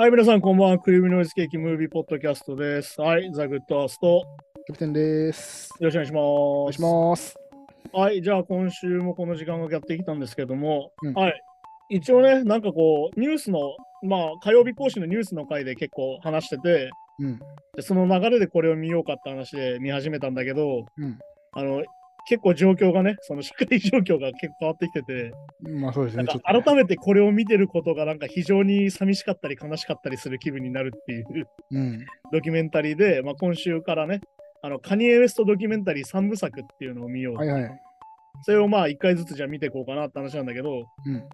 [0.00, 0.78] はい、皆さん、こんばんは。
[0.78, 2.98] クリームノイズケーキムービーポッドキャストです。
[3.02, 4.06] はい、ザ・グッドアースト。
[4.06, 4.24] よ
[4.64, 5.74] キャプテンです。
[5.78, 6.22] ろしくお願いします。
[6.22, 7.36] お願いします。
[7.92, 11.42] はい、じゃあ、今週もこの時間がやってきたんですけども、うんはい。
[11.90, 17.38] 一応ね、なんかこう、ニュースの、まあ、火曜日講師のニュースの回で結構話してて、うん。
[17.76, 21.18] でその流れでこれを見ようかって話で見始めたんだけど、うん。
[21.52, 21.84] あの、
[22.26, 26.24] 結構状況がね、その社会状況が結構変わってきてて、まあそうですね。
[26.44, 31.26] 改めてこれを見てることがなんか非常に寂しかったり悲しかったりする気分になるっていう
[31.70, 32.06] うん。
[32.32, 34.20] ドキュメンタリーで、まあ、今週からね、
[34.62, 37.36] あのカニエ・ウェストドキュメンタリー3部作っていうのを見よう。
[37.36, 37.80] はいはい。
[38.42, 41.24] それをまあ1回ずつじゃあ見ていこうかなって話なんだけど、うん。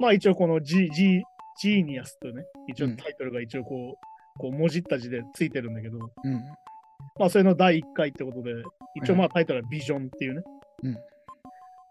[0.00, 1.22] まあ一応この G、G、
[1.60, 3.96] ジーニアスとね、一応うんタイトルが一応こ
[4.36, 6.42] う、こう文字った字でついてるんだけど、うん。
[7.18, 8.52] まあそれの第1回ってことで、
[8.96, 10.42] 一応はいまあタイトルはビジョンっていうね、
[10.82, 10.92] うん。
[10.94, 10.96] っ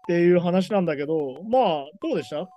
[0.06, 2.48] ていう話なんだけど、まあどうでした？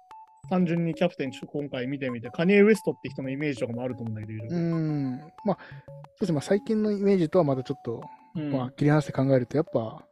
[0.50, 5.20] 単純にキャプテン今回見てみて、カニエ・ウェストって人のイメージとかもあると思うんだけど、うん。
[5.44, 6.34] まあ、そうですね。
[6.34, 8.02] まあ最近のイメージとはまたちょっと、
[8.36, 8.52] うん。
[8.52, 10.04] まあ切り離して考えると、やっぱ、ま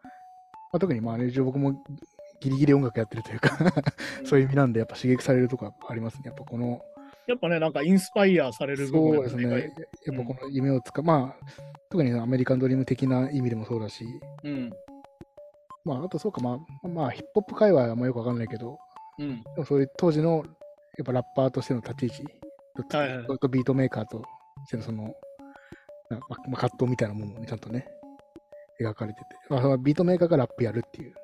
[0.73, 1.81] あ、特にまあね、僕も
[2.41, 3.57] ギリギリ音楽やってるというか
[4.25, 6.23] そういう意味なんで、やっぱ刺激されるとこはありますね。
[6.25, 6.81] やっぱこの、
[7.27, 9.73] やっぱね、なんかインスパイアされる部分そうですね。
[10.05, 11.45] やっぱこの夢をつか、まあ、
[11.89, 14.05] 特にアメリカンドリーム的な意味でもそうだし、
[14.43, 14.71] うん。
[15.83, 18.77] まあ、あとそうか、まあ、まあ、ヒップホップ界隈はあんまよくわかんないけど、
[19.17, 19.41] うん。
[19.41, 20.43] でもそういう当時の
[20.97, 22.23] やっぱラッパーとしての立ち位置
[22.89, 24.23] と,、はいはいとビートメーカーと
[24.67, 25.13] してのその、
[26.09, 27.87] なまま葛藤みたいなものもね、ちゃんとね、
[28.79, 31.15] 描かれてて、まあビートメーカーがラップやるっていう。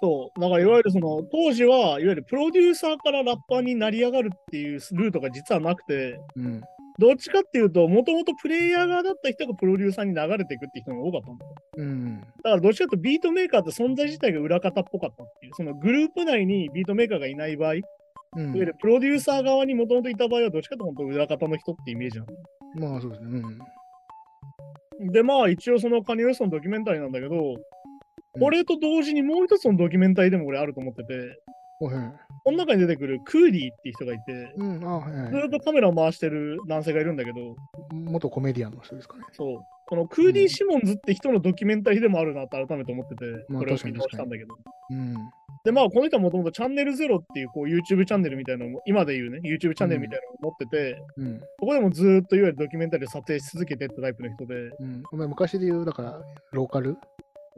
[0.00, 0.40] そう。
[0.40, 6.62] だからいわゆるその、当時は、いわゆるプロデューサーからラッパーになり上がるっていうルートが実はなくて、うん。
[6.98, 11.54] どっちかっていうと、もともとプレイヤー側だった人がプロデューサーに流れていくっていう人が多かったんだよ。
[11.76, 12.20] うん。
[12.20, 17.88] だからどっちかというとビートメーカーって存在自体が裏方っぽかったっていう、そのグループ内にビートメーカーがいない場合、いわ
[18.36, 22.90] うんゆるプロデューサー側にもともといた場合は、どっちかというと本当裏方の人ってイメージなの。
[22.90, 23.42] まあそうですね。
[25.00, 25.12] うん。
[25.12, 27.56] で、まあ一応そのカニウエストのドキュメンタリーなんだけど、うん
[28.38, 31.40] これと同時にもう一つのドキュメンタリーでも俺あると思ってて。
[31.78, 31.90] こ
[32.52, 35.46] の中に出てくるクーリーっていう人がいて、うん、あはいずはい。
[35.48, 37.54] っとカメラを回してる男性がいるんだけど、
[37.92, 39.24] 元コメディアンの人ですかね。
[39.32, 39.58] そう。
[39.86, 44.56] このクーリー・シモンズって人のドキュメンタリーでもあるなって改めて思ってて、まあこれを見直したんだけど。
[44.90, 45.14] うん。
[45.64, 51.40] で、まあ、この人はもともとチャンネルゼロっていうこう YouTube チャンネルみたいなのも、今で言うね、YouTube チャンネルみたいなのを持ってて、うん。
[51.60, 55.02] そこでもずーっといわゆるドキュメンタリーを撮影し続けてってタイプの人で、うん。
[55.12, 56.22] お前昔で言う、だから、
[56.52, 56.96] ローカル？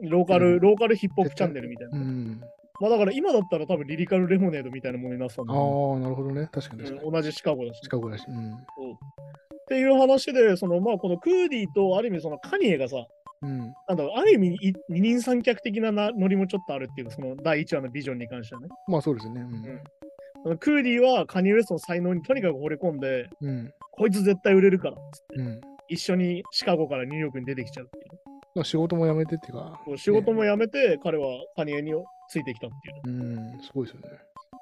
[0.01, 1.97] ローカル、うんローカルヒップホップチャンネルみたいな。
[1.97, 2.41] うん。
[2.79, 6.49] まあだから今だったら多分リリカルレモネードみたいなものになってたんああ、なるほどね。
[6.51, 7.07] 確かに確かに。
[7.07, 7.81] うん同じシカゴだし。
[7.81, 8.25] 近くだし。
[8.27, 8.51] うん。
[8.51, 13.05] そうっていう話で、そのまあこのクーディとある意味そのカニエがさ、
[13.41, 13.59] うん。
[13.59, 18.67] なんだろう、ある意味い二人三脚的ななノリもちょっとあるっていうか、その第1話のビジョンに関してはね。
[18.87, 19.45] まあそうですね。
[20.43, 23.49] そのクーディはカニエ・ウエストの才能にとにかく惚れ込んで、うん。
[23.49, 23.73] うん。
[23.91, 24.97] こいつ絶対売れるから
[25.35, 25.61] うん。
[25.89, 28.28] 一緒にシカゴからニューヨークに出てきちゃうっていう。
[28.59, 29.79] まあ仕事も辞めてっていうか。
[29.95, 31.25] 仕事も辞めて、彼は
[31.55, 31.93] カニエに
[32.27, 32.69] ついてきたっ
[33.03, 33.51] ていうね。
[33.53, 34.17] うん、すごいですよね。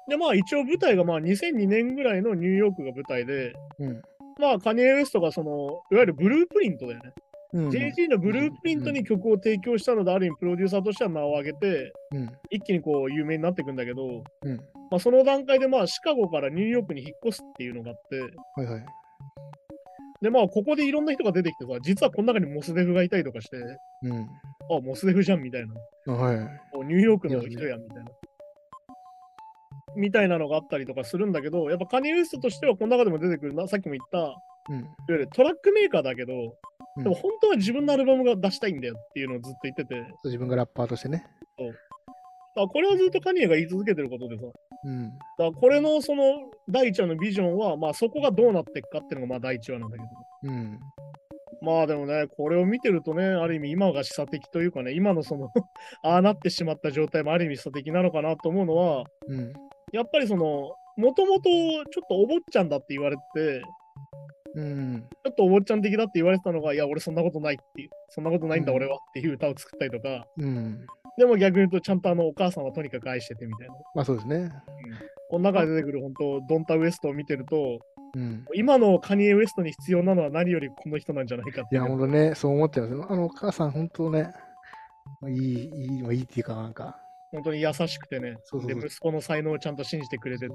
[0.08, 4.02] で、まあ一応舞台がまあ2002年ぐらいのニューヨークが舞台で、うん。
[4.38, 7.12] まあカニエ・ウエストがその、いわゆるブループリントだよね。
[7.54, 12.30] うん、JG のブループリントに曲を提供したので、ある意味プロデューサーとしては名を上げて、うん。
[12.50, 14.56] 一気にこう有名になっていくんだけど、うん。
[14.90, 18.20] まあその段階でまあシカゴからニューヨークに引っ越すっていうのがあって、
[18.60, 18.84] はいはい。
[20.20, 23.56] でまあここでいろんな人が出てきてさ、実はこの中にモスデフがいたりとかして、
[24.02, 24.22] うん。
[24.22, 25.74] あ、モスデフじゃんみたいな。
[26.08, 26.48] あはい。
[26.74, 28.10] おニューヨークの人やんみたいな。
[29.96, 34.34] みたいなのがあったりとかするんだけど、やっぱカニエ・ウエストとしてはこの中でも出てくるな、さっきも言った、いわ
[34.70, 34.88] うん。
[35.08, 36.36] ゆるトラックメーカーだけど、う
[37.00, 41.24] んでも本当は自分のアルバムが出したいんだよっていうのをずっと言ってて、自分がラッパーとしてね。
[42.56, 44.42] あこれはずっとカニエが言い続けてることでさ、
[44.84, 45.18] だかうん。
[45.38, 46.24] らこれのその
[46.68, 50.08] 第1話のビジョンは、まあそこがどうなっていくかっていうのがまあ第1話なんだけど、
[50.44, 50.80] うん。
[51.60, 55.50] まあでもね、これを見てるとね、ある意味今が示唆的というかね、今のその
[56.02, 59.52] ああなってしまった状態もある意味示唆的なのかなと思うのは、うん。
[59.92, 63.62] やっぱりその、もともとちょっとお坊ちゃんだって言われて、
[64.58, 65.04] うん。
[65.24, 70.86] ちょっとお坊ちゃん的だって言われてたのが、いや、俺そんなことないっていう、そんなことないんだうん俺はっていう歌を作ったりとか、うん。
[71.16, 73.74] でも逆に言うと、ちゃんとあのお母さんはとにかく愛しててみたいな。
[73.94, 74.52] まあそうですね。
[75.30, 77.78] この中で出てくる本当、ドンタウエストを見てると、
[78.14, 78.44] うん。
[78.54, 81.90] 今のカニエ・ウエストに必要なのは何よりこの人なんじゃないかっていや、いう。
[81.90, 83.12] ほんとね、そう思っちゃいます。
[83.12, 84.32] あの、お母さん、本当ね、
[85.20, 86.98] まあいい、いい、まあいいっていうか、なんか、
[87.30, 88.36] 本当に優しくてね。
[88.44, 90.54] そうそうそうで、息子の才能をちゃんと信じてくれてて。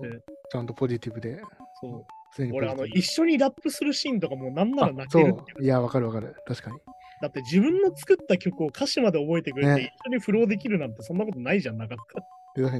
[0.49, 1.41] ちゃんとポジティブで、
[1.81, 2.05] そう。
[2.51, 5.63] 俺、あの、一緒にラップするシーンとかもうなんならあ泣そけるいうう。
[5.63, 6.35] いや、わかるわかる。
[6.47, 6.77] 確かに。
[7.21, 12.21] だって自分の作った曲を歌詞まで覚えてくれて、ね一緒にフローできるなんてそんなことないじゃん、なかなか。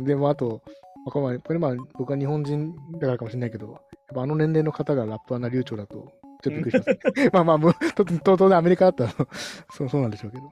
[0.01, 0.61] でも、あと、
[1.05, 3.79] まあこれまあ僕は日本人だからかもしれないけど、やっ
[4.15, 6.09] ぱあの年齢の方がラッパーな流暢だと、ちょっ
[6.44, 7.29] とびっくりします、ね。
[7.33, 9.27] まあまあ、むとと当然アメリカだったら
[9.71, 10.44] そうそうなんでしょうけど。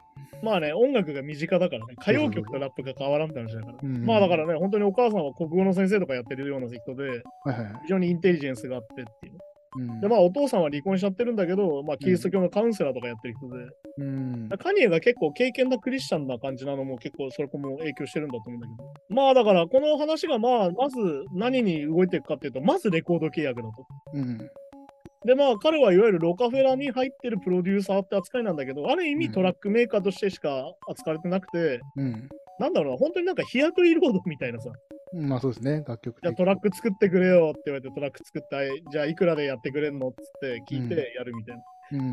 [0.44, 3.78] まあね、音楽が身近だからね、歌謡曲とラップが変わらんって話だから。
[3.82, 7.74] うんまあだからね、本当にお母さんは国語の先生とかやってるような人で、はいはいはい。
[7.84, 9.34] 非常にインテリジェンスがあってっていう。
[9.34, 13.66] うんで、まあお父さんは離婚しちゃってるんだけど、まあキリスト教のカウンセラーとかやってる人で、
[14.00, 14.50] うん。
[14.60, 19.16] カニエが結構敬虔なクリスチャンな感じなのも結構それも影響してるんだと思うんだけど。
[19.16, 20.98] まあだからこの話がまあまず
[21.34, 23.86] 何に動いていくかっていうと、まずレコード契約だと。
[24.14, 24.50] うん。
[25.26, 32.30] でまあ彼はいわゆるロカフェラに入ってるプロデューサーって扱いなんだけど、ある意うん味トラックメーカーとしてしか扱われてなくて、うん。
[32.60, 34.72] なんだろうな、本当になんか日雇いロードみたいなさ、
[35.14, 41.62] まあそうですね、楽曲的じゃあトラック作ってくれよって言われてトラック作って、じゃあいくらでやってくれんのっつって聞いてやるみたいな。
[41.62, 41.72] うん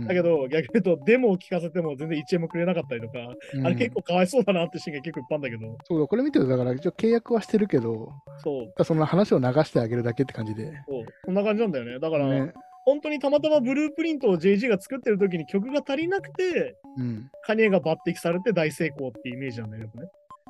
[0.09, 3.21] だけど逆に言うとデモを聞かせても全然1円もくれなかったりとか、
[3.55, 8.13] うんあれ結構かわいそうだなってシーンが結構いっぱいんだけど、そうだ、これ見てると、だから一応契約はしてるけど、
[8.43, 10.73] そう、その話を流してあげるだけって感じで。
[10.89, 12.01] そう、こんな感じなんだよね。
[12.01, 12.53] だから、ね。
[12.89, 17.31] 本当にたまたまブループリントを JG が作ってる時に曲が足りなくて、うん。
[17.43, 19.91] カニエが抜擢されて大成功ってイメージなんだよね。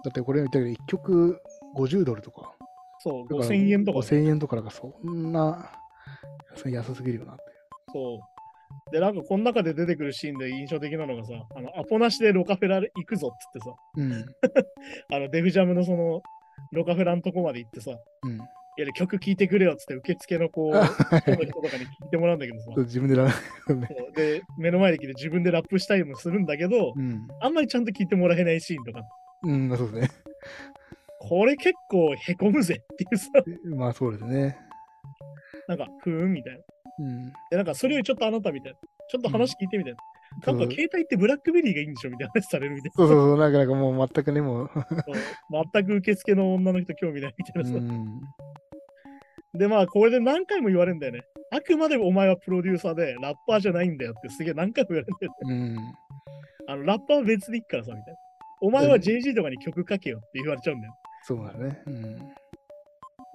[0.05, 1.43] だってこれ見てる1曲
[1.77, 2.55] 50ドルとか。
[3.01, 5.73] そう、だから5000円とかね、5000円とかだからそんな、
[6.65, 7.43] 安すぎるよなって。
[7.93, 8.93] そう。
[8.93, 14.13] で、なんかこの中で出てくるシーンで印象的なのがさ、あのアポなしでロカフェラ行くぞっつってさ、うん。
[15.13, 16.23] あのデフジャムのその
[16.71, 17.91] ロカフェラのとこまで行ってさ、
[18.23, 18.39] うん。
[18.79, 20.83] いや曲聴いてくれよっつって受付のこう、人
[21.35, 27.27] とかに聞いてもらうんだけどさ、自分でら、そうで、目の前で来て自分でラップしたりもするんだけど、うん。
[27.41, 29.03] あんまりちゃんと聞いてもらえないシーンとか、
[29.43, 30.11] うん、まあそうですね。
[31.19, 33.31] これ結構へこむぜっていうさ、
[33.77, 34.57] まあそうですね。
[35.67, 36.61] なんか、ふーんみたいな。
[37.01, 37.33] うん。
[37.51, 38.79] で、なんかそれよりちょっとあなたみたいな。
[39.11, 39.99] ちょっと話聞いてみたいな。
[40.45, 44.67] そうなんか携帯ってブラックベリーがいいんでしょみたいな話されるみたいそうそうそう、なんかなんかもう全くね、もう。
[44.67, 44.71] う
[45.73, 47.79] 全く受付の女の人興味ないみたいうなさ。
[47.79, 48.21] ん。
[49.59, 51.21] で、まあ、これで何回も言われるんだよね。
[51.51, 55.77] あくまでもお前はプロデューサーで、ラッパーじゃないんだよってすげえ何回も言われるんだよね。
[56.67, 56.73] うん。
[56.73, 58.21] あの、ラッパーは別でいいからさ、みたいな。
[58.61, 60.95] お前は JG とかに曲書けよって言われちゃうんだよ。
[61.23, 61.83] そうだね。
[61.87, 62.19] うん。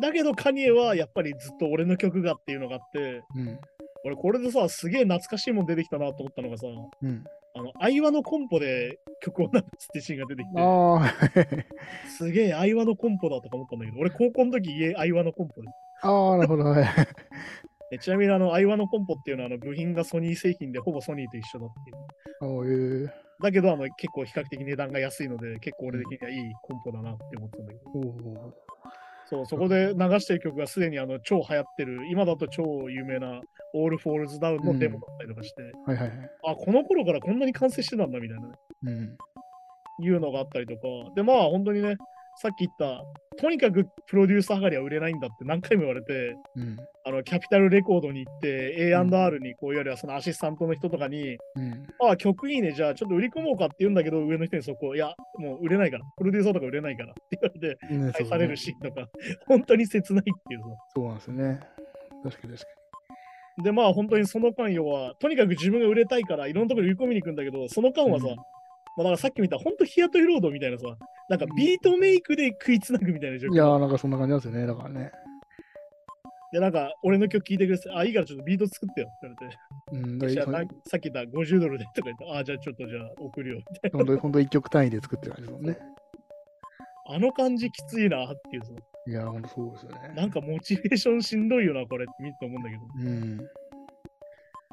[0.01, 3.59] だけど、カニエはやっぱりずっと俺の曲がっていうのがあって、うん。
[4.05, 7.23] 俺これでさ、すげえ懐かしいもん出てきたなと思ったのがさ、うん。
[7.55, 11.67] あの、アイワのコンポで曲を流すってシーンが出てきて、
[12.17, 15.67] すげえアイワのコンポだとか思ったんだけど、俺高校の時家アイワのコンポで。
[16.03, 16.63] ああ、なるほど。
[16.65, 16.85] はい
[17.91, 23.05] えちなみにあの、アイワのコンポっていうのはあの部品がソニー製品でほぼソニーと一緒だっていう。
[23.05, 28.53] ああ、ええだけどあの結構比較的値段が安いので、結構俺的にはいいコンポだなって思ったんだけど。
[29.25, 33.41] そう、そこで流してる曲がすでにあの超流行ってる、今だと超有名な
[33.75, 36.29] All Falls Down のデモだったりとかして、はいはいはい。
[36.47, 40.05] あ、この頃からこんなに完成してたんだみたいなね、うん。
[40.05, 40.79] いうのがあったりとか、
[41.15, 41.95] で、まあ本当にね、
[42.35, 43.03] さっき言った、
[43.37, 46.77] とにかくプロデューサー上がりは売れないんだって何回も言われて、うん。
[47.05, 51.87] あの、キャピタルレコードに行って A&R にこういわゆるそのアシスタントの人とかに、うん。
[52.01, 59.07] ああ、曲いいね、じゃあちょっと売り込もうかって言うんだけど、上の人にそこ、いや、もう売れないから、プロデューサーとか売れないからって言われて、ね返されるシーンとか、
[59.47, 60.65] 本当に切ないっていうさ。
[60.95, 61.59] そうなんですよね。
[62.23, 62.83] 確かに確か
[63.63, 68.35] で、まあ本当にその間要は、とにかく自分が売れたいからいろんなところに売り込みに行くんだけど、その間はさ、うん
[68.95, 70.85] まあだからさっき見た本当日雇いロードみたいなさ、
[71.29, 73.55] なんかビートメイクで食いつなぐみたいな状に。
[73.55, 73.75] いや況。
[73.77, 74.67] ー、なんかそんな感じなんですよね。
[74.67, 75.11] だからね。
[76.51, 79.35] で、なんか俺の曲聴いてくれて、あ、いいからちょっとビート作ってよって
[79.91, 80.19] 言わうん。
[80.19, 80.45] れて、じゃあ
[80.87, 85.71] さっき言った50ドルでとか言って、あ、じゃあちょっとじゃあ送るよみたい本当に本当一曲単位で作ってる感じですもんね。
[85.73, 87.15] な。
[87.15, 88.71] あの感じきついなっていうさ、
[89.07, 90.13] いやー、本当そうですよね。
[90.15, 92.81] なんかモチベーションしんどいよな、これって見ると思うんだけど。
[92.99, 93.37] うん。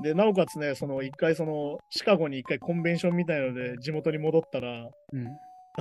[0.03, 5.27] で、なおかつね、その一回そのシカゴに一回コンベンションみたいので地元に戻ったら、うん。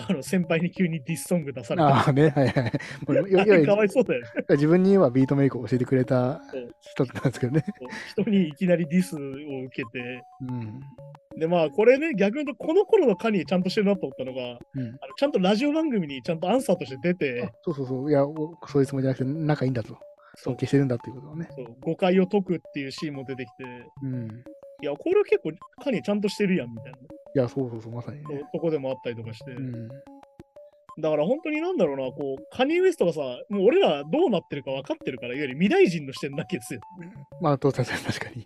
[0.08, 1.88] あの先輩に急にディスソング出された。
[1.88, 2.72] ああね、はいはい。
[3.08, 4.27] もういやあれいやかわいそうだよね。
[4.50, 6.41] 自分にはビートメイクを教えてくれた
[6.79, 7.63] 人なんですけどね。
[8.12, 10.79] 人にいきなりディスを受けて、うん。
[11.39, 14.82] で、まあ、これね、逆に言うと、この頃のカニエちゃんとしてるなと思ったのが、うん。
[14.82, 18.10] あのちゃんとラジオ番組にちゃんとアンサーとして出てあ、そうそうそう。
[18.10, 19.98] いや、おそういうつもりじゃなくて、仲いいんだと。
[20.36, 21.50] 尊敬してるんだっていうことをね。
[21.82, 23.63] 誤解を解くっていうシーンも出てきて、
[24.03, 24.27] うん。
[24.82, 25.51] いや、これは結構
[25.84, 26.98] カニエちゃんとしてるやんみたいな
[27.36, 28.44] いや、そうそうそう、まさにね。
[28.54, 29.88] とこでもあったりとかして、うん。
[31.00, 36.82] だから本当になんだろうな、こう、カニエ・ウエストがさ、もう俺らどうなってるか分かってるから、いわゆる未来人の視点なわけですよ。
[37.42, 38.46] まあ、と確かに確かに。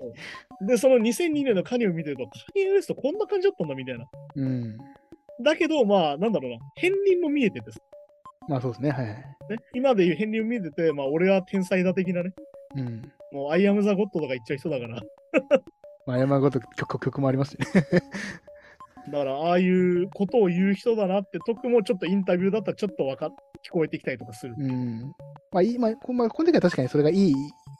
[0.67, 4.05] で、その2002年のカニエを見てると、カニエ・ウエストこんな感じだったんだみたいな。
[4.35, 4.77] うん。
[5.41, 7.79] だけど、まあ、なんだろうな、片鱗も見えててさ、
[8.47, 8.91] まあ、そうですね。
[8.91, 9.15] はいはい。
[9.15, 9.23] ね、
[9.73, 12.33] 今でいう片鱗を見えてて、まあ、俺は天才だ的なね、
[12.75, 13.11] うん。
[13.31, 15.01] もう、 I am the God とか言っちゃう人だから、
[16.05, 17.65] まあ、 I Am a God 曲曲もありますしね。
[19.11, 23.27] だから、ああいうことを言う人だなって、特もちょっとインタビューだったらちょっとわか
[23.65, 24.55] 聞こえてきたりとかする。
[24.57, 25.13] うん。
[25.51, 27.33] まあ、いい、まあ、この時は確かにそれがいい、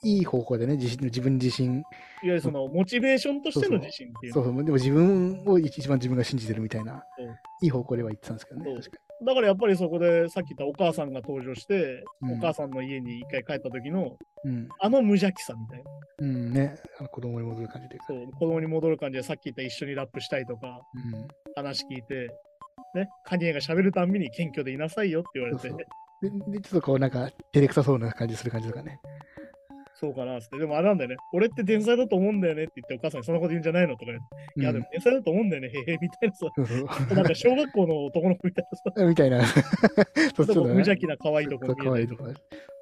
[0.03, 1.83] いい方向でね、自信自分自信、いわ
[2.23, 4.43] ゆるその、モチベーションとしての自信っていうの。
[4.43, 7.27] そうそう、でも自分を一番自分が信じてるみたいなそう、
[7.61, 8.75] いい方向では言ってたんですけどね、
[9.25, 14.11] だからやっぱりそこでさっき言ったお母さんが登場して、うんお母さんの家に一回帰った時の、に。
[14.45, 14.69] うん。
[14.79, 15.91] あの無邪気さみたいな。
[16.23, 16.77] うんね、
[17.11, 18.05] 子供に戻る感じというか。
[18.07, 21.27] そう、子供に戻る感じでさっき言った一緒にラップしたいとか、うん。
[21.55, 22.29] 話聞いて、
[22.95, 25.77] ね、カニエが喋るたんびに謙虚でいなさいよって言われて、そう
[26.21, 26.49] そそう。
[26.49, 28.99] でで、ちょっとこうなんか、照れくさそうな感じする感じとかね。
[30.09, 37.15] うかなって、でもあれなんだよね、俺って天才だと思うんだよねって言って、お母さんにそんなこと言うんじゃないのとか言って、いやうんでも天才だと思うんだよね、へへみたいなさ、そうそう。
[37.15, 39.45] なんか小学校の男の子みたいなさ、 みたいな。
[40.35, 41.89] そうちょっと無邪ね気な可愛いとこそうろ見えて。
[41.89, 42.33] 可愛いところ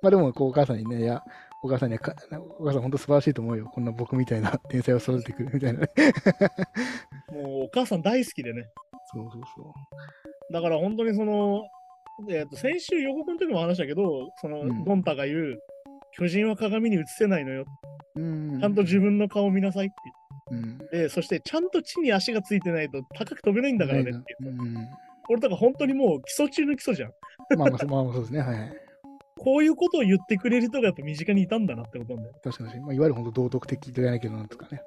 [0.01, 1.23] まあでも、こう、お母さんにね、いや、
[1.63, 2.15] お母さんにはか、
[2.59, 3.65] お母さん本当素晴らしいと思うよ。
[3.65, 5.89] こんな僕みたいな天才を育ててくるみたいなね。
[7.31, 8.67] もうお母さん大好きでね、
[9.13, 9.73] そうそうそ
[10.49, 10.53] う。
[10.53, 11.63] だから本当にその、
[12.29, 15.59] えっと先週予告の時も話したけど、その、うんドンタが言う、
[16.13, 17.65] 巨人は鏡に映せないのよ。
[18.15, 18.59] うん。
[18.59, 19.95] ちゃんと自分の顔を見なさいって
[20.51, 20.77] うん。
[20.77, 24.35] 言って、そしてちゃんと地に足がついてないと高く飛べないんだからねって。
[24.41, 24.75] うん。
[25.27, 27.11] これとか本当にもう基礎中の基礎じゃん。
[27.57, 28.39] まあまあ、そうまあまあそうですね。
[28.39, 28.80] はいはい。
[29.43, 32.35] こういうことを言ってくれる人がやっぱ身近にいたんだなってことなんだよ。
[32.43, 32.79] 確かに。
[32.79, 34.83] まあ、いわゆる本当道徳的じゃないけど、なんとかね。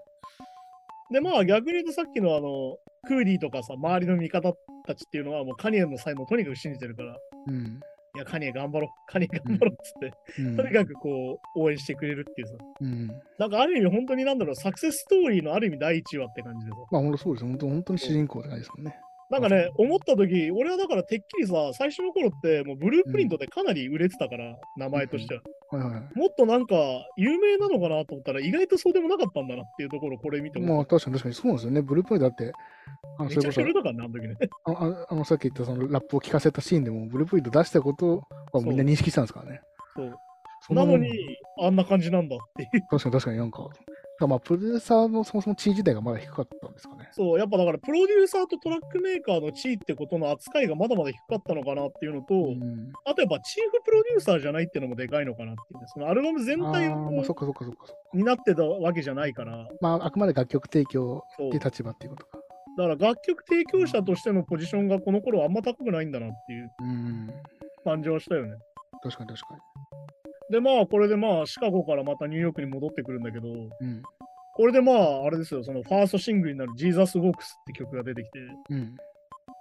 [1.12, 2.76] で、まあ逆に言うとさっきのあの、
[3.08, 4.52] クーリーとかさ、周りの味方
[4.86, 7.16] たちっていうのはもうカニエの才能をとにかく信じてるから、
[7.48, 7.80] うん。
[8.16, 12.54] いや、カニエ頑張ろう、カニエ頑張ろうっつって、うんとにかくこう、応援してくれるっていうさ。
[12.80, 13.08] うん。
[13.38, 16.78] なんかある意味本当になんだろう、サクセスストーリーのある意味第一話って感じでさ。
[16.92, 17.44] まあ、本当そうです。
[17.44, 19.00] 本当本当に主人公って感じですもんね。
[19.34, 25.40] なんかね、思った時、俺はだからてっきりさ、最初の頃ってもうブループリントでかなり売れてたから、名前としては。
[25.70, 26.18] はいはいはい。
[26.18, 26.76] もっとなんか
[27.16, 30.76] 有名なのかなと思ったら意外とそうでもなかったんだなっていうところこれ見ても。
[30.76, 31.82] まあ、確かに確かにそうなんですよね。
[31.82, 32.52] ブループリントだって、
[33.18, 34.36] あの、めそれこそちゃくちゃ売れたからね、あの時ね。
[34.66, 38.22] あああのさっき言ったそのラップを聞かせたシーンでも、ブループリント出したこと
[38.52, 39.60] はみんな認識したんですからね。
[39.96, 40.14] そう。
[40.60, 41.10] そんもなんのに、
[41.60, 42.86] あんな感じなんだっていう。
[42.88, 43.68] 確かに確かになんか、
[44.20, 47.08] まあ、プロデューサーのそもそも地位自体がまだ低かったんですかね。
[47.12, 55.86] そう、やっぱだからプロデューサーとトラックメーカーの地位ってことの扱いがまだまだ低かったのかなっていうのと、うん、あとやっぱチーフプロデューサーじゃないっていうのもでかいのかなっていうね。
[55.88, 58.02] そのアルバム全体あーまあ、そっをかそっかそっかそっか。
[58.14, 62.38] 担ってたわけじゃないから、まあ、あくまで楽曲提供っていう立場っていうことか。
[62.76, 67.30] だから楽曲提供者としてのポジションがこの頃あんま高くないんだなっていううん。
[67.84, 68.54] 感じはしたよね。
[69.02, 69.54] 確かに確か
[70.54, 73.70] で、まあ、これでまあ、シカゴからまたニューヨークに戻ってくるんだけど、に。
[73.80, 74.02] うん。
[74.54, 77.32] これでまあ、あれですよ、そのファーストシングルになる Jesus Walks っ
[77.66, 78.38] て曲が出てきて、
[78.70, 78.96] うん。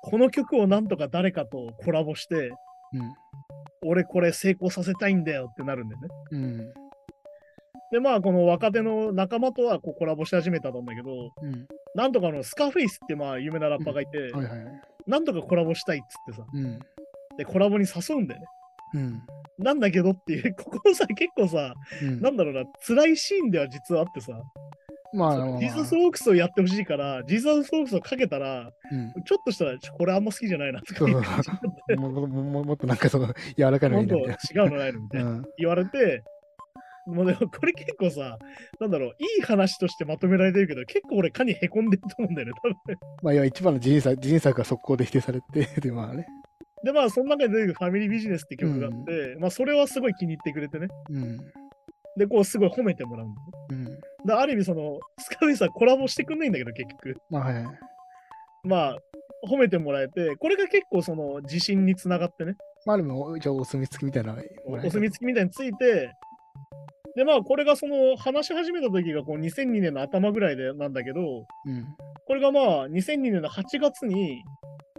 [0.03, 2.55] この曲をなんとか誰かとコラボして、うん。
[3.85, 6.07] 俺これ成功させたいんだよってなるんだよね。
[6.29, 6.73] うん。
[7.91, 11.67] で、まあ、この若手の仲間とはこうコラボし始めたんだけど、うん。
[11.95, 14.81] なんとかあのスカーフェイスってまあ有名なラッパーがいて、はいはいはい。
[15.07, 16.79] なんとかコラボしたいっつってさ、うん。
[17.35, 18.47] で、コラボに誘うんだよね。
[18.93, 19.21] うん。
[19.59, 22.21] なんだけどっていう、 ここさ、結構さ、うん。
[22.21, 24.33] なんだろうな、辛いシーンでは実はあってさ、
[25.15, 29.23] まあ、ジーザス・ウォークスをやってほしいから、ジーザス・ウォークスをかけたら、うん。
[29.23, 31.07] ちょっとしたら、これあんま好きじゃないなとかっ
[31.87, 35.43] て、 ももももっとなんかその柔らかいのがいいもっと違うのないのみたいな。
[35.57, 36.23] 言われて、
[37.05, 38.37] もうでもこれ結構さ、
[38.79, 42.95] なんだろう、いい話としてまとめられてるけど、結構俺、かにへこんでると思うんだよね、多分ね。
[43.21, 46.25] まあ、いや、一番の人作、人作が速攻で否定されて、で、まあね。
[46.83, 50.87] で、まあ、その中で出てくるファミリービジネスって曲があって、まあ、それはすごい気に入ってくれてね。
[51.09, 51.37] うん。
[52.17, 53.27] で、こう、すごい褒めてもらう。
[53.71, 53.85] うん。
[54.25, 57.17] だある意味、その、スカウィさんコラボしてくんないんだけど、結局。
[57.29, 57.65] まあ、はいはい。
[58.65, 58.97] まあ、
[59.47, 64.35] 褒めてもらえて、これが結構その自信につながってね、まあ、でも、じゃあ、お墨付きみたいな
[64.65, 66.11] お墨付きみたいについて、
[67.15, 71.85] で、まあ、これがその話し始めた時がこう2002年の頭ぐらいでなんだけど、うん。
[72.25, 74.43] これがまあ、2002年の8月に、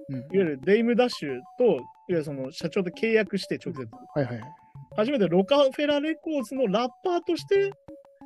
[0.09, 0.17] うん。
[0.17, 4.41] いわゆるデイム・ダッシュと、いわゆるその社長と契約して直接、はいはい。
[4.97, 7.73] 初めてロカフェラレコーズのラッパーとして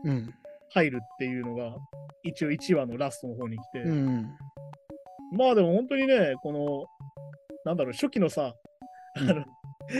[0.04, 0.34] うん。
[0.70, 1.74] 入るっていうのが、
[2.22, 4.36] 一応1話のラストの方に来て、うん。
[5.32, 6.84] まあでも本当にね、この、
[7.64, 8.54] なんだろう、初期のさ、
[9.16, 9.44] あの、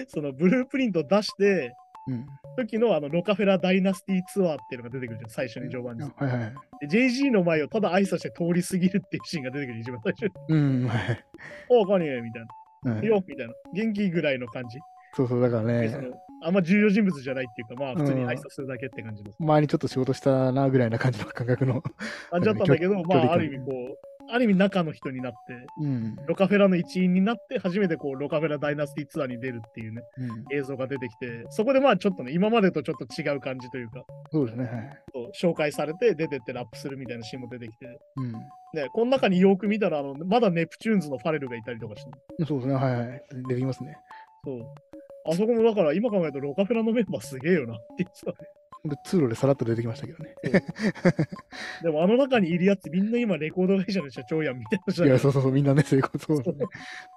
[0.09, 1.75] そのブループリント出して、
[2.09, 2.27] うん。
[2.59, 6.03] 時のあのロカフェラダイナスティツアーっていうのが出てくるじゃん、最初に序盤に。
[6.03, 6.47] はいは
[6.83, 6.89] い。
[6.89, 10.31] で JG の前をただ挨拶して通り過ぎるっていうシーンが出てくる、一番最初に。
[10.49, 10.89] うん。
[10.89, 11.25] はい。
[11.69, 12.49] おう、カニエみたいな。
[12.97, 13.53] うんよみたいな。
[13.75, 14.79] 元気ぐらいの感じ。
[15.15, 16.11] そうそう、だからね
[16.45, 21.83] あんま重要人物じゃないっていうか、まあ普通に挨拶するだけって感じの前にちょっと仕事したなぐらいな感じの感覚の。
[22.31, 25.39] 感じだったんだけど、距まあある意味こう、ある意味中の人になって、
[25.81, 26.17] うん。
[26.27, 30.57] ロカフェラの一員になって、初めてこう、ロカフェラダイナスティツアーに出るっていうね、うん。
[30.57, 34.99] 映像が出てきて、そこでまあちょっとね、今までとちょっと違う感じというか、そうですね。
[35.41, 38.33] 紹介されて出てってラップするみたいなシーンも出てきて、うん。
[38.33, 42.75] ね、この中によく見たら、あの、まだネプチューンズのファレルがいたりとかして、そうですね。
[42.75, 43.23] はいはい。
[43.49, 43.97] 出てきますね。
[44.45, 44.61] そう。
[45.31, 48.49] あそこもだから今考えるとロカフェラのメンバーすげえよなって言ってたね。
[48.97, 50.35] 通路でさらっと出てきましたけどね。
[51.83, 56.43] でもあの中にいるやつみんな今レコード会社の社長やんみたいな人いや、そうそうそう、みんなね、そういうこと、ね。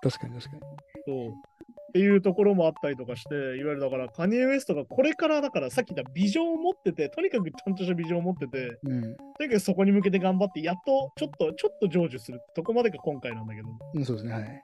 [0.01, 0.61] 確かに確かに。
[1.05, 1.51] そう
[1.91, 9.01] っていうところもあったりとかして、いわゆるだからカニエ・ウエストがこれからだからさっき言ったビジョンを持ってて、とにかくちゃんとしたビジョンを持ってて、うん。
[9.01, 13.67] とにかくそこに向けて頑張って、やっとちょっと、ちょっと成就するとこまでが今回なんだけど。
[13.93, 14.61] うん、そうですね、はい。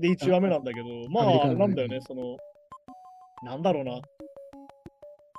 [0.00, 2.36] で、1話目なんだけど、まあ、なんだよね、その、
[3.42, 4.00] なんだろうな。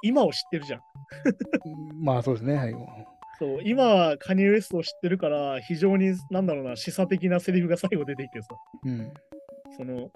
[0.01, 0.81] 今を知ってるじゃん。
[1.99, 2.75] まあそうですね、はい。
[3.39, 8.49] そう、今、カニエ・ウエストを知ってるから、非常に、なんだろうな、示唆的なセリフが最後出てきてさ、
[8.85, 9.11] うん。
[9.77, 10.11] その、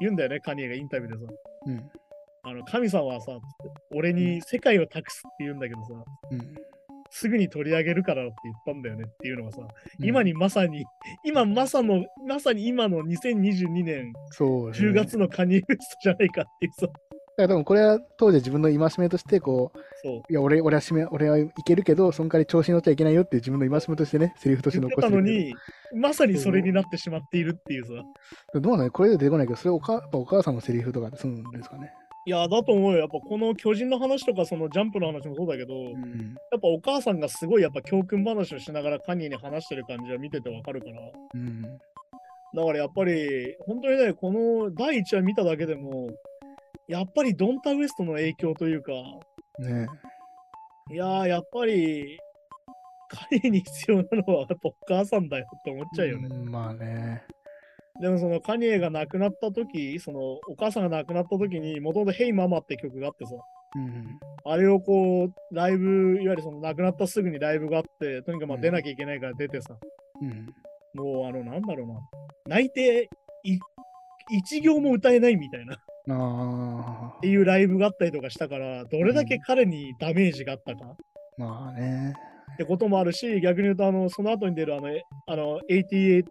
[0.00, 1.32] 言うんだよね、カニエがインタビューでさ、
[1.66, 1.90] うん。
[2.42, 3.38] あの、神様はさ、
[3.94, 5.94] 俺に世界を託すって言うんだけどさ、
[6.32, 6.54] うん。
[7.10, 10.84] すぐに取り上げるからって言ったんだよねっていうのがさ、うん今にまさに、
[11.24, 14.90] 今まさの、まさに今の2022年そうですね。
[14.90, 16.88] 10月のカニエ・ウエストじゃないかっていうさ、
[17.36, 25.54] だから多分これは当時自分の戒めとして、こう、そう、いや、俺俺は締め俺はいけるけど、その代わり調子に乗っちゃいけないよっていう自分の戒めとしてね、セリフとして残したてるのに、
[25.94, 27.90] まさにそれになってしまっているっていうさ、
[28.52, 28.60] けど。
[28.60, 31.92] どうなのこれで出てこないけど、それおかやっぱお母さんのセリフとかで済むんですかね。
[32.26, 33.00] いや、だと思うよ。
[33.00, 35.90] やっぱこの巨人の話とか、そのジャンプの話もそうだけど、うん。
[35.90, 41.02] やっぱお母さんがすごいやっぱ教訓話をしながらカニエに話してる感じは見ててわかるから。
[41.34, 41.62] うん。
[41.62, 41.68] だ
[42.64, 46.08] からやっぱり、本当にね、この第1話見ただけでも、
[46.88, 48.92] やっぱりドンタウエストの影響というか、
[49.58, 49.86] ね
[50.90, 52.18] いやー、やっぱり、
[53.08, 56.28] カニエに必要なのはやっぱお母さんだよって思っちゃうよね。
[56.28, 57.24] んまあね。
[58.00, 63.34] でもそのカニエが亡くなった時、そのお母さんが亡くなった時に、もともとヘイママって曲があってさ、
[63.76, 64.18] うん。
[64.44, 69.76] あれをこう、ライブ、いわゆるその亡くなったすぐにライブがあって、とにかくまあうん出なきゃいけないから出てさ、
[70.20, 70.46] うん。
[70.94, 71.94] もうあの、なんだろうな、
[72.46, 73.08] 泣いて
[73.44, 73.58] い
[74.30, 75.78] 一行も歌えないみたいな、っ
[76.10, 77.28] ああて。
[77.28, 80.96] いうライブがあったりとかしたから、どれだけ彼にダメージがあったか
[81.38, 82.14] まあね。
[82.54, 86.24] ってこともあるし、逆に言うと、あの、その後に出るあの、えあの、88、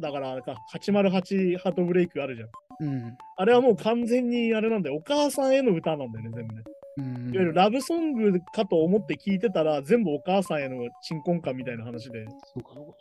[0.00, 2.48] だからあれか、808ハートブレイクあるじゃん。
[2.80, 3.18] うん。
[3.36, 6.62] あれはもう完全にあれなんだよ、お母さんへの歌なんだよね、全部ね。
[6.98, 7.34] うん。
[7.34, 12.94] いわゆるラブソングかと思って聞いてたら、全部お母さんへの鎮魂歌みたいな話で、そうか、そうか、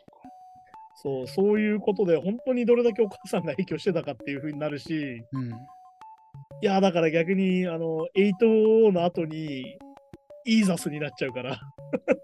[0.96, 5.24] そう、そういうことで、本当にどれだけお母さんが影響してたかっていう風になるし。
[5.32, 5.52] うん。
[6.62, 9.78] いや、だから逆に、あの、8の後に、
[10.46, 11.60] イーザスになっちゃうから、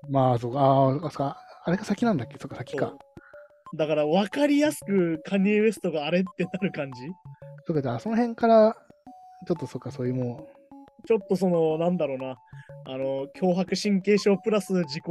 [0.09, 1.07] まあ、そうか。
[1.07, 1.37] あか。
[1.65, 2.37] あれが先なんだっけ？
[2.39, 2.93] そうか、先か。
[3.75, 7.01] だから分かりやすくカニエ・ウエストがあれってなる感じ。
[7.65, 8.75] そうか、じゃあ、その辺から、
[9.47, 10.47] ちょっとそうか、そういうも
[11.05, 12.35] ちょっとその、なんだろうな、
[12.85, 15.03] あの、脅迫神経症プラス自己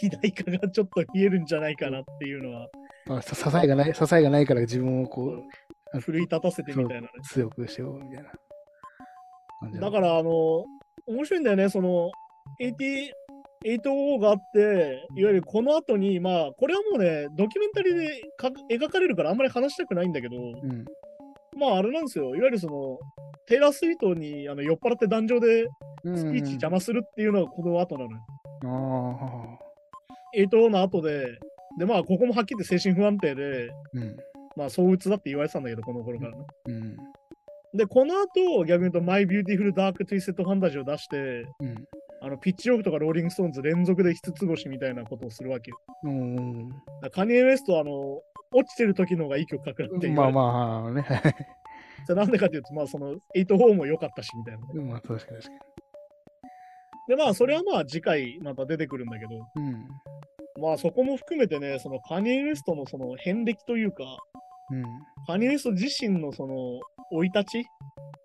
[0.00, 5.42] 肥大化がちょっと見えるんじゃないかなっていうのは、さ支えがない、支えがないから自分をこう、
[6.00, 7.08] 奮い立たせてみたいなね。
[7.22, 8.24] 強くしようみたい
[9.72, 10.64] なだから、あの、
[11.06, 12.10] 面白いんだよね、その、
[12.60, 13.12] 80
[13.64, 20.84] 808 があって、いわゆるこの後に、まあ、これはもうね、ドキュメンタリーでか描かれるからあんまり話したくないんだけど、うん。
[21.58, 22.98] まあ、あれなんですよ、いわゆるその、
[23.46, 25.66] テイラー・スウィフトにあの酔っ払って壇上で
[26.04, 28.18] うんスピーチ邪魔するっていうのがこの後なのよ。
[28.64, 29.58] ああ。
[30.36, 31.38] 808 の後で、
[31.78, 34.16] で、まあ、ここもはっきり言って精神不安定で、うん。
[34.56, 36.44] まあ、躁鬱だって言われてたんだけど、この頃からね。
[36.66, 36.96] うん。
[37.74, 41.74] で、この後、逆に言うと、 My Beautiful Dark Twisted Fantasy を出して、うん。
[42.20, 45.76] あのピッチフォークとかローリング・ストーンズ連続で5つ星みたいなことをするわけよ。
[46.04, 46.70] うん。
[47.12, 51.02] カニエ・ウエストはあの落ちてる時の方がいい曲書くなって言まあまあね。
[51.02, 51.34] は い
[52.06, 54.90] それなんでかっていうと、まあその808も良かったしみたいなね。
[54.90, 55.64] まあ確かに確か
[57.08, 59.40] で、まあそれはまあ次回また出てくるんだけど、に。
[59.56, 59.88] うん。
[60.62, 64.04] まあそこも含めてね、そのカニエ・ウエストのその遍歴というか、
[64.70, 64.84] うん。
[65.26, 67.66] カニエ・ウエスト自身のその生い立ち？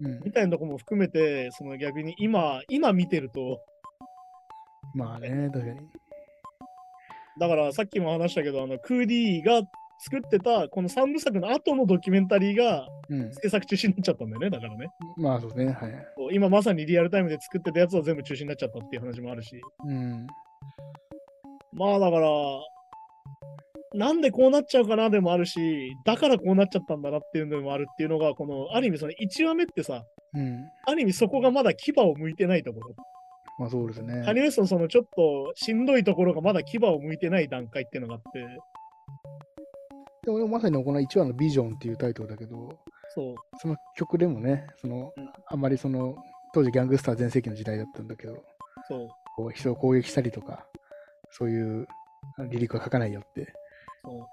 [0.01, 0.31] うんみ。
[0.31, 3.59] たいなとこも含めて、その逆に今、今見てると、
[4.95, 5.79] まあね、確かに。
[7.39, 9.61] だからさっきも話したけど、あのクーディーが
[10.01, 13.33] 作ってたこの3部作の後のドキュメンタリーがうん。
[13.33, 14.87] 制作中止になっちゃったんだよね、だからね。
[15.17, 15.73] まあそうですね。
[15.73, 16.35] はい。
[16.35, 19.59] 今まさにリアルタイムで作ってたやつは全部中止になっちゃったっていう話もあるし。
[19.85, 20.27] うん。
[21.73, 22.29] まあだから、
[23.93, 30.63] なんでこうなっちゃうかなでもあるし、だからこうなっちゃったんだなっていうのもあるっていうのが、この、ある意味その1話目ってさ、うん。
[30.85, 32.95] ある意味そこがまだ牙を向いてないところ。
[33.59, 34.23] まあそうですね。
[34.23, 38.39] カニウエストのそのちょっとしんどいところがまだ牙を向いてない段階っていうのがあって、
[40.23, 42.69] でもまさにこの1話のビジョンっていうタイトルだけど、
[43.15, 46.15] そう、その曲でもね、そのうん、あんまりその、
[46.53, 48.43] 当時ギャングスター全盛期の時代だったんだけど、
[48.87, 50.65] そう、こう人を攻撃したりとか、
[51.31, 51.87] そういう
[52.37, 53.53] あのリリックは書かないよって。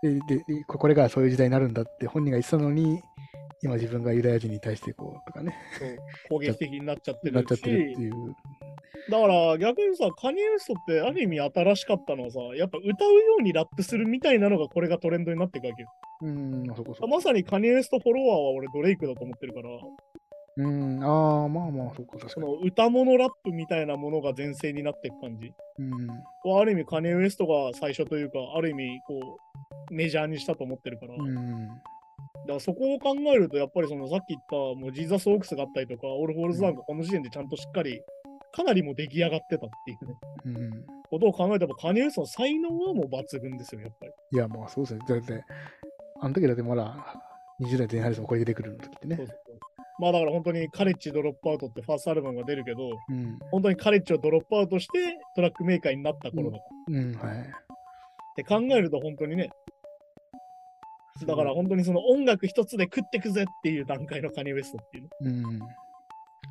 [0.02, 3.00] でででここれからそういう時代になるんだって本人が言ってたのに、
[3.62, 5.56] 今自分がユダヤ人に対してこうとかね、
[6.28, 8.12] 攻撃的になっちゃってるしなっちゃってるっていう。
[9.10, 15.88] だから逆にさ、カニエ・ウエストってある意味新しかったのはさ、やっぱ歌うようにラップするみたいなのがこれがトレンドになっていくわけよ。
[16.22, 17.08] うん、あそこそこ。
[17.08, 19.68] まさにカニエ・ウエストフォロワーは俺ドレイクだと思ってるから、
[20.58, 22.30] うん、ああ、まあまあ、そっか、確かに。
[22.30, 25.52] その歌物ラップみたいなものが全盛になっていく感じ？
[25.78, 26.08] うん、
[26.44, 29.38] はある意味カニエ・ウエストが最初というか、ある意味こ
[29.90, 31.74] うメジャーにしたと思ってるから、だうん、か
[32.48, 38.00] らそこを考えると、やっぱりそのさっき言ったもう Jesus Walks があったりとか、 All Falls Down がこの時点でちゃんとしっかり、
[38.52, 40.14] かなりもう出来上がってたっていうね、
[40.46, 40.86] うん。
[41.10, 44.12] ことを考えたら、カニエ・ウエストの才能はもう抜群ですよ、やっぱり。
[44.32, 45.00] いや、まあそうですね。
[45.06, 45.44] だって、
[46.20, 47.22] あの時だってまだ
[47.60, 49.16] 20代前半ですもん、これ出てくるの時ってね。
[49.16, 49.36] そうそう
[49.98, 57.40] まあだから本当に College Dropout ってファーストアルバムが出るけど、うん、本当にカレッジをドロップアウトしてトラックメーカーになった頃だからうん、はい。
[57.40, 57.42] っ
[58.36, 59.50] て考えると本当にね、
[61.24, 65.08] だから本当にその音楽一つで食ってくぜっていう段階のカニエ・ウエストっていうね。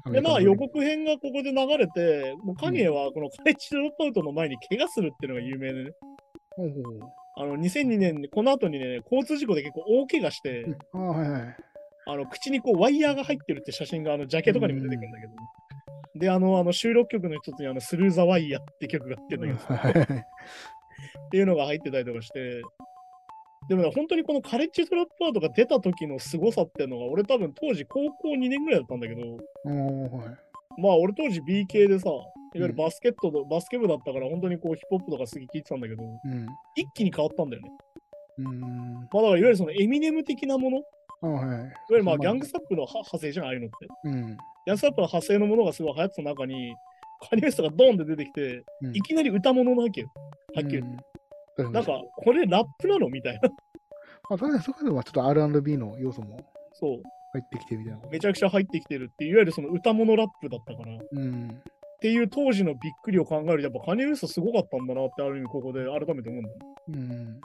[0.06, 0.14] うん。
[0.14, 5.92] で、まあ予よ告編がここで流れて、もうカニエはこのカレッジドロップアウトの前に怪我するっていうのが有名でね。
[6.56, 6.76] ほうほ
[7.38, 11.58] あの2002年に、この後にね、交通事故で結構大怪我して、あ、はいはい。
[12.08, 15.34] あの口にこうワイヤーが入ってるって写真があのジャケとかにも出てくるんだけど、
[16.16, 19.60] で、あのあの収録曲の一つにあのスルーザワイヤーって曲があってんだけど。
[21.28, 22.62] っていうのが入ってたりとかして、
[23.68, 30.26] でもね、本当にこのカレッジドロップアウトが出た時の凄さっていうのが、俺多分当時高校2年ぐらいだったんだけど、は
[30.78, 30.82] い。
[30.82, 36.46] まあ俺当時 B 系でさ、いわゆるバスケットと、バスケ部だったから本当にこうヒップホップとかすげえ聞いてたんだけど、うん。
[36.76, 37.70] 一気に変わったんだよね。
[38.40, 38.62] うん。
[38.62, 40.84] まあだからいわゆるそのエミネム的なもの、
[41.22, 41.34] はい。
[41.34, 43.76] いわゆるまあギャングスタップのは派生じゃん、ああいうのって。
[44.04, 44.14] うん。
[44.14, 44.36] ギャン
[44.68, 46.76] グスタップの派生のものがすごい流行ってた中に、
[47.30, 50.12] カニエストがドンって出てきて、うんいきなり歌物なわけよ。
[50.56, 50.96] はっきり言っ
[51.56, 51.64] て。
[51.64, 51.72] うん。
[51.72, 53.10] なんか、これラップなの？
[53.10, 53.50] みたいな。
[54.30, 56.40] まあ、確かにそこではちょっと R&B の要素も
[56.74, 57.02] そう。
[57.34, 58.00] 入ってきてみたいな。
[58.10, 60.96] めちゃくちゃ入ってきてるっていわゆるその歌物ラップだったから。
[60.96, 61.62] っうん。
[62.02, 66.66] ていう当時のびっくりを考えると、やっぱカニエ・ウエストすごかったんだなって、ある意味ここで改めて思うんだよね。
[66.90, 67.42] うん。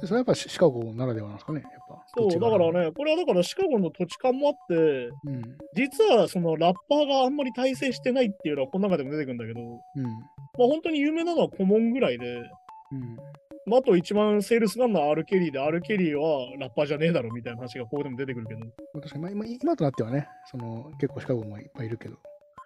[0.00, 2.04] でそれはやっぱシシカゴならではなんですかね、やっぱ。
[2.14, 5.58] そう、だからね、これはだからシカゴの土地勘もあって、うん。
[5.74, 10.02] 実はそのラッパーがあんまり大成してないっていうのはこの中でも出てくるんだけど、うん。
[10.04, 10.18] まあ
[10.58, 13.16] 本当に有名なのはコモンぐらいで、うん。
[13.64, 22.16] まあ、あと一番セールスガンの R・ ケリーで、R・ ケリーはラッパーじゃねえだろみたいな話がここでも出てくるけど、まあ確かに、まあ、今今となってはね、その結構シカゴもいっぱいいるけど。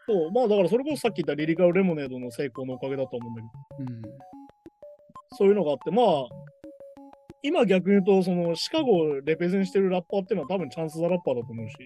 [0.07, 3.43] そう、まあだからそれこそさっき言ったリリカル・レモネードの成功のおかげだと思うんだ
[3.79, 4.03] けど、うん。
[5.39, 6.07] そういうのがあって、まあ、
[7.43, 11.77] 今逆に言うと、そのシカゴをレペゼンしてるラッパーっていうのは多分チャンス・ザ・ラッパーだと思うし、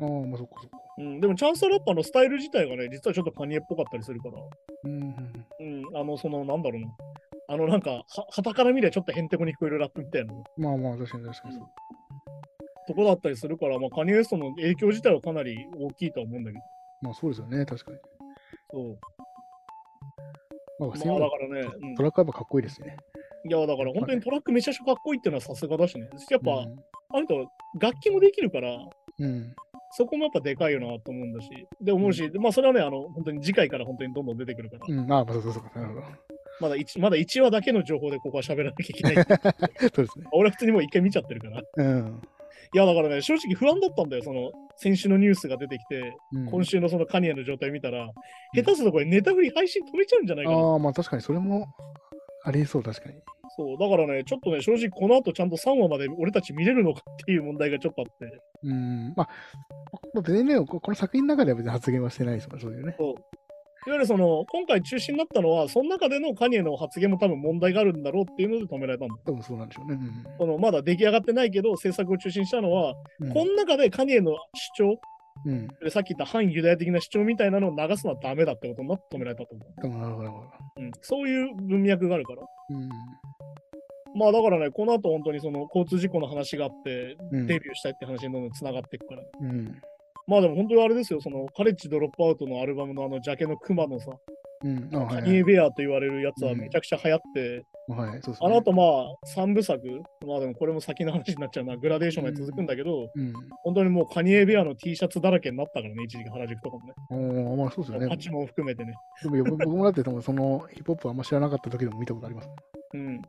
[0.00, 0.78] ああ、まあそっかそっか。
[0.98, 4.34] うん、でもチャンス・ザ・ラッパーのスタイル自体がね、実はちょっとカニエっぽかったりするから、
[4.84, 5.00] うん。
[5.00, 6.88] うんうん、あの、その、なんだろうな、
[7.48, 11.66] あの、なんか、は、旗から見りゃちょっとへんてこに聞こえるラップみたいなまあまあ、確かに確かにそう。
[12.88, 16.64] とこだったりするから、まあ、カニエ・ストの影響自体はかなり大きいとは思うんだけど、
[17.02, 17.98] まあそうですよね、確かに。
[18.70, 18.98] そう。
[20.78, 22.96] まあ、まあ、だからね、うんトラックはやっぱかっこいいですね。
[23.48, 26.08] いや、だから本当にトラックめちゃくちゃかっこいいっていうのはさすがだしね。
[26.30, 26.76] やっぱ、うん
[27.12, 27.50] あの人、
[27.80, 28.76] 楽器もできるから、
[29.18, 29.54] うん。
[29.92, 31.48] そこもやっぱでかいよなと思うんだし、
[31.80, 35.12] で思うし、まあそれはね、あの、本当に次回から本当にどんどん出てくるから、うん。
[35.12, 35.78] ああ、まあそうそうそう。
[35.78, 36.06] なるほど。
[36.60, 39.14] まだ 1, まだ1話だけの情報でここは喋らなきゃいけない。
[39.92, 40.26] そうですね。
[40.32, 41.58] 俺は普通にもう一回見ちゃってるから。
[41.58, 42.22] いうん。
[42.74, 48.08] や、だからね、正直不安だったんだよ、その、先週のニュースが出てきて、うん今週のそのカニエの状態見たら、
[48.54, 50.58] 下手するとこれネタフリ配信止めちゃうんじゃないかな。
[50.58, 51.66] ああ、まあ確かにそれも
[52.44, 53.16] ありえそう、確かに。
[53.56, 58.40] そう、だからね、ちょっとね、正直この後ちゃんと3話まで俺たち見れるのかっていう問題がちょっとあって。
[58.62, 59.12] うん。
[59.16, 59.28] まあ、
[60.14, 62.94] まあ別にね、ここの作品の中では別に発言はしてないですもんね、そういうね。
[62.98, 63.14] そう。
[63.86, 69.14] いわゆるその、今回中止になったのは、その中でのカニエの発言も多分問題があるんだろうっていうので止められたんだ。
[69.24, 69.98] 多分そうなんでしょうね。
[70.38, 73.32] そのまだ出来上がってないけど、制作を中止にしたのは、うん。
[73.32, 74.32] この中でカニエの
[74.76, 75.00] 主張、
[75.46, 75.68] うん。
[75.82, 80.30] でさっき言った反ユダヤ的な主張みたいなのを流すのはダメだってことになって止められたと思多分なるほど、
[81.02, 82.42] そういう文脈があるから。
[82.70, 82.88] うん。
[84.18, 87.46] まあだからね、この後本当にその交通事故の話があって、うん。
[87.46, 89.22] デビューしたいって話にどんどん繋がっていくから。
[89.40, 89.80] うん。
[90.26, 94.12] まあでも本当にあれですよ、そのカレッジドロップアウトのアルバムのあのジャケのクマのさ、
[94.62, 94.90] うん。
[95.08, 98.36] カニエベアと言われるやつはうんめちゃくちゃ流行って、はい、そうですね。
[98.42, 99.80] あの後まあ3部作、
[100.26, 103.32] まあでもこれも先の話になっちゃうな、グラデーションまで続くんだけど、うん。
[103.62, 106.94] 本当にもうカニエベアの T シャツだらけになったからね、一時期原宿とかもね。
[107.10, 108.08] おーまあそうですよね。
[108.08, 108.92] パチモン含めてね。
[109.22, 112.48] でも僕僕もだってその ヒップホップあんま知らなかった時でも見たことあります。
[112.94, 113.22] うん。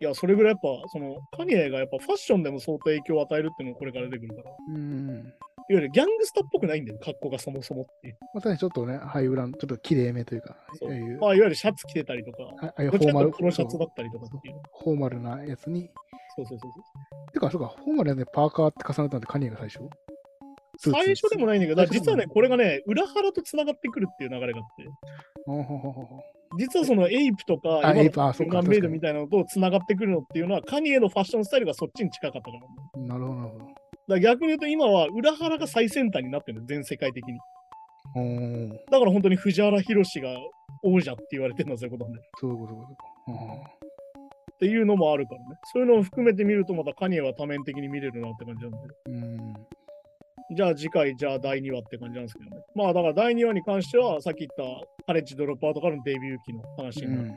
[0.00, 4.56] いや、それぐらいやっぱ、その、カニエがやっぱファッションでも相当影響を与えるっていうのがこれから出てくるから。
[5.70, 5.84] いわうん。
[5.84, 8.18] ゆるギャングスタっぽくないんだよ、格好がそもそもっていう。
[8.34, 14.54] またね、ちょっとね、ハイブランド、ちょっと綺麗めというか、あそうあいう、まあ、いわゆるシャツ着てたりとか、あいフォーマルと黒シャツだったりとかっていう。
[14.82, 15.90] フォーマルなやつに、
[16.36, 16.80] そうそうそうそ
[17.28, 17.32] う。
[17.32, 19.80] てか、そうか、フォーマルなね、パーカーって重ねたんで、カニエが最初？
[20.80, 24.86] 最初でもないんだけど、実はね、これがね、裏腹と繋がってくるっていう流れがあって、
[26.56, 32.56] 実はそのエイプとか、エイプあそうかガンメイドみたいなのと繋がってくるのっていうのは、カニエのファッションスタイルがそっちに近かったか
[32.96, 33.64] なるほど、なるほど。
[34.14, 37.38] ら逆に言うと今は裏腹が最先端になってるんだよ、全世界的に。
[38.90, 40.28] だから本当に藤原宏が
[40.82, 42.24] 王者って言われてるのはそういうことなんだよ。
[42.40, 43.78] そういうこと、そういうことか。
[44.52, 45.46] っていうのもあるからね。
[45.72, 48.78] そういうのを含めて見ると、またカニエは多面的に見れるなって感じなんで。
[49.06, 49.54] うん。
[50.56, 52.62] じゃあ次回、じゃあ第2話って感じなんですけどね。
[52.74, 57.22] まあだから第2話に関しては、さっき言ったカレッジドロップアウトからのデビュー期の話になる。
[57.22, 57.28] うん。
[57.28, 57.32] い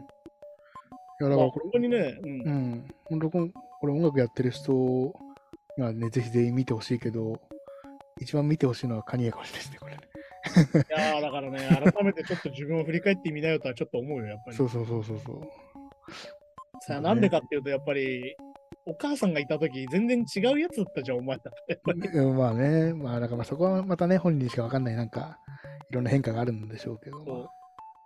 [1.19, 2.49] や、だまあからこれ、本当にね、うんう。
[2.49, 2.85] ん。
[3.05, 5.13] 本当これ音楽やってる人
[5.77, 7.39] にはね、ぜひ全員見てほしいけど、
[8.19, 10.01] 一番見てほしいのはカニエかもしれないですね、これね。
[10.89, 14.65] いやーだからね、改めてちょっと自分を振り返ってみなよとはちょっと思うよ、やっぱりそ。
[14.65, 15.41] うそうそうそうそう。
[16.81, 18.35] さあ、なんでかっていうと、やっぱり、
[18.85, 21.73] お母さんがいた時全然違うやつだったじゃん、お前だって。
[21.73, 25.37] やっぱりうんまあね、まあだからまあそこはまたね、本人にしかわかんない、なんか、
[25.89, 27.49] いろんな変化があるんでしょうけど。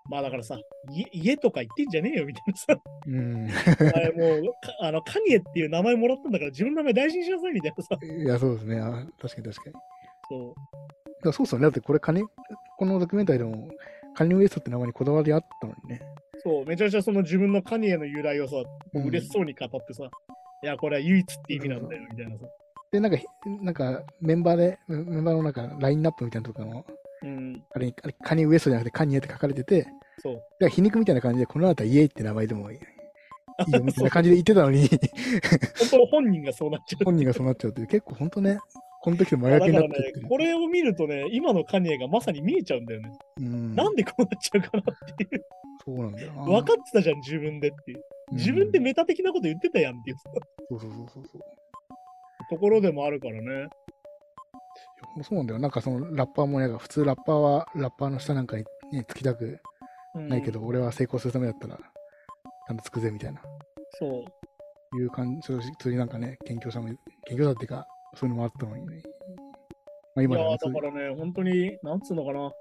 [0.10, 0.58] まあだからさ、
[0.92, 3.46] 家家とか言ってんじゃねえよみたいなさ、うん。
[3.46, 8.80] お前もうか あのカニエっていう名前もらったんだから自分の名前大事にしなさいみたいなさ、いや、そうですね。
[8.80, 9.74] あ確かに確かに。
[9.74, 9.80] だか
[10.30, 10.56] そう
[11.26, 11.64] らそうっすよね。
[11.64, 12.24] だってこれカニ、
[12.78, 13.68] このドキュメンタリーでも、
[14.16, 16.02] カニウエストって名前にこだわりあったのにね。
[16.44, 18.58] そう、めちゃくちゃその自分のカニエの由来をさ、
[18.94, 20.10] うん嬉しそうに語ってさ、
[20.64, 22.46] いや、これは唯一って意味なんだよみたいなさ。
[22.92, 23.18] で、なんか、
[23.62, 26.86] なんかメンバーで、メンバーのなんかラインナップみたいなところの、
[27.24, 29.88] うん、あれにあれカニウエストじゃなくてカニエって書かれてて、
[30.20, 30.34] そう。
[30.34, 35.00] だから皮肉みたいな感じで、この後はイエイって名前でも いいよみたいな感じで言ってたのに、本
[35.92, 37.06] 当本人がそうなっちゃう。
[37.06, 38.60] 本人がそうなっちゃうっていう、結構本当ね、
[39.02, 43.12] この時と真逆になってねこれを見るとね、今のカニエがまさに見えちゃうんだよね。
[43.38, 45.46] うん、なんでこうなっちゃうかなっていう。
[45.86, 46.44] そうなんだよな。
[46.44, 48.04] 分かってたじゃん、自分でっていう。
[48.32, 50.18] 自分でうんメタ的なこと言ってたやんっていう
[50.70, 51.42] そうそうそうそう。
[52.50, 53.70] ところでもあるからね。
[55.24, 55.60] そうなんだよ。
[55.60, 59.60] なんかそのラッパーもなんか普通ラッパーはラッパーの下なんかに、ね、つきたく
[60.16, 63.42] うんないけど、俺は成功するためだったら、ちゃんとつくぜみたいな、
[64.00, 64.98] そう。
[64.98, 66.98] いう感じ、そう普通になんかね、謙虚さも、謙
[67.38, 69.02] 虚さっていうか、そういうのもあったのにね。
[70.16, 72.52] まあい今だやーだからね、本当に、なんつうのかな。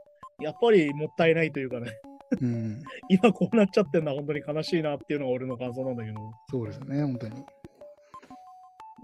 [0.40, 1.92] やっぱりもったいないというかね、
[2.40, 6.18] うん、 今こうなっちゃってんのは本当に悲しいなっていうのが俺の感想なんだけど。
[6.50, 7.44] そうですよね、本当に。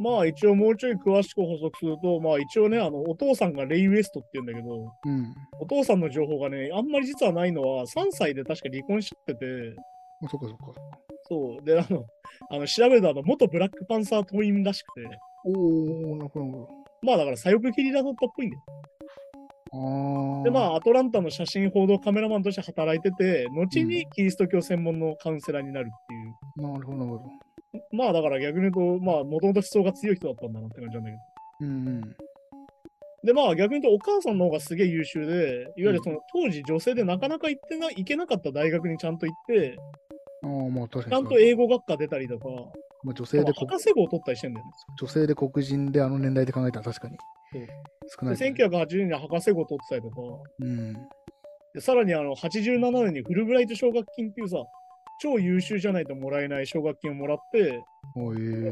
[0.01, 5.35] まあ一応もうちょい詳しく補足すると、まあ一応ね、あの、お父さんがレイ・ウエストって言うんだけど、うん。
[5.61, 9.47] お父さんの情報がね、あんまり実はないのは、3歳で確か離婚しちゃってて、
[10.25, 10.81] あそっかそっか。
[11.29, 11.65] そう。
[11.65, 12.05] で、あの、
[12.51, 16.69] あの調べると、あの、元ブラックパンサー党員らしくて、おー、なるほど
[17.03, 18.63] まあだから左翼切りだったっぽいんだよ。
[20.45, 26.73] で、まあ、アトランタの写真報道カメラマンとして働いてて、後にキリスト教専門のカウンセラーになるっていう。
[26.73, 27.25] なるほど、なるほど。
[27.93, 31.23] まあ、だから逆に言うと、まあ、もともと思想が強い人だったんだなって感じなんだけど。
[31.61, 32.17] うんうん。
[33.23, 39.77] で、まあ、逆に言うと、お母さんの方がすげえ優秀で、いわゆるその、当時女性でなかなか行ってな、行けなかった大学にちゃんと行って、
[40.43, 41.19] ああ、まあ確ちかにそう。
[41.19, 42.47] ゃんと英語学科出たりとか、
[43.03, 44.73] まあ、女性でこ博士号を取ったりしてんだよね。
[44.99, 47.17] 女性で黒人であの年代で考えたら確かに
[48.19, 50.17] 少ない、で、1980年に博士号を取ってたりとか、
[50.61, 50.93] うん。
[51.75, 54.59] でさらにあの87年にフルブライト奨学金っていうさ、
[55.21, 57.83] 超優秀じゃないともらえない奨学金をもらって、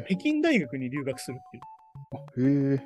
[0.06, 2.82] 北京大学に留学するっていう。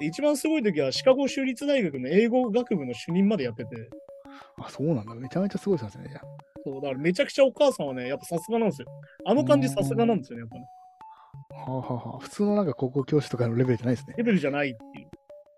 [0.00, 3.88] 一番すごい時はシカゴ州立大学の英語学部の主任までやってて、
[4.58, 5.14] あ、そうなんだ。
[5.14, 6.20] めちゃめちゃすごいですね。
[6.64, 8.88] そうだからめちゃくちゃお母さんはね、やっぱさすがなんですよ。
[9.24, 10.66] あの感じさすがなんですよね、やっぱね。
[11.50, 14.14] はあ、はあはあ、普通のなんか高校教師とかのレベルじゃないですね。
[14.18, 15.08] レベルじゃないっていう。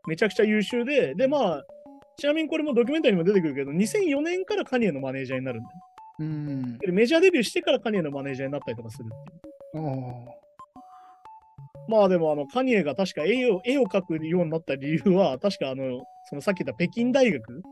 [0.08, 1.64] めちゃくちゃ優秀で、で、まあ、
[2.16, 5.76] ちなみにこれもドキュメンタリーにも出てくるけど、2004年からカニエのマネージャーになるんだよ。
[6.20, 6.78] うん。
[6.78, 9.86] でメジャーデビューしてからカニエのマネージャーになったりとかするっていう。
[9.86, 10.40] あ
[11.88, 17.62] まあでもあのカニエが確か絵を絵を描くようになった理由は、確かあの、そのさっき言った北京大学。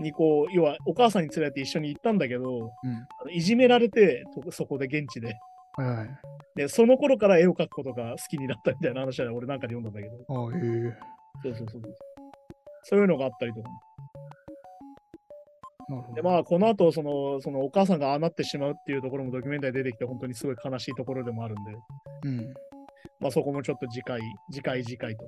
[0.00, 2.94] にこう、要はお母さんに連れて一緒に行ったんだけど、うん。
[3.20, 5.38] あのいじめられて、とそこで現地で。
[5.76, 6.08] はいはい。
[6.56, 10.96] で、その頃から絵を描くことが好きになったみたいな話は俺なんかで読んだんだけど、ああ、へえ
[11.42, 11.94] そうそうそうそう。
[12.84, 13.68] そういうのがあったりとか。
[16.14, 21.72] で、まあ、この後、その、そのお母さんがああなってしまうっていうところもドキュメンタリー出てきて、本当にすごい悲しいところでもあるんで、
[22.24, 22.54] うん。
[23.20, 24.20] まあそこもちょっと次回、
[24.50, 25.24] 次回次回と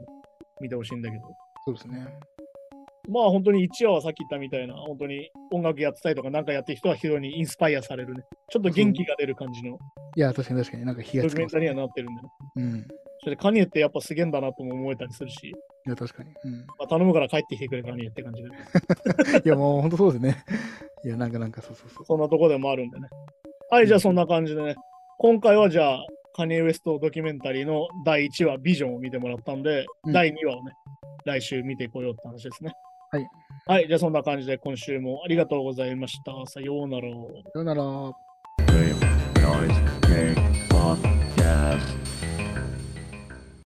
[0.60, 1.24] 見てほしいんだけど。
[1.64, 2.06] そうですね。
[3.08, 8.22] まあ本当に1話はさっき言ったみたいな、本当に音楽やってたりとかなんかやってる人は非常にインスパイアされるね。
[8.50, 9.78] ちょっと元気が出る感じの
[10.16, 12.28] いや、確かに確かになんかドキュメンタリーにはなってるんで、ね。
[12.56, 12.88] うん。
[13.20, 15.54] それでカニエってやっぱすげえんだなとも思えたりするし、
[15.86, 16.30] いや、確かに。
[16.44, 16.66] うん。
[16.66, 18.48] まあ、頼むから帰ってきてくれカニエって感じで。
[19.44, 20.36] いや、もう本当そうですね。
[21.04, 22.04] いや、なんかなんかそうそうそう。
[22.04, 23.08] そんなとこでもあるんでね。
[23.70, 24.74] はい、じゃあそんな感じでね。
[25.18, 30.72] 今回はじゃあ、カニエ・ウエストドキュメンタリーの第1話、ビジョンを見てもらったんで、うん第2話をね、
[31.24, 32.72] 来週見ていこうよって話ですね。
[33.10, 33.26] はい。
[33.66, 33.86] はい。
[33.86, 36.32] じゃあそんな感じで今週もありがとうございました。
[36.46, 37.08] さようなら。
[37.08, 37.82] さよなら。